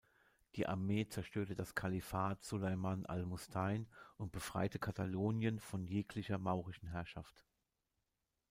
Die 0.55 0.65
Armee 0.65 1.05
zerstörte 1.07 1.53
das 1.53 1.75
Kalifat 1.75 2.43
Sulaiman 2.43 3.05
al-Mustain 3.05 3.87
und 4.17 4.31
befreite 4.31 4.79
Katalonien 4.79 5.59
von 5.59 5.85
jeglicher 5.85 6.39
maurischen 6.39 6.89
Herrschaft. 6.89 7.45